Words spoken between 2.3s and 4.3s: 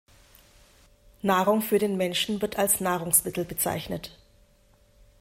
wird als Nahrungsmittel bezeichnet.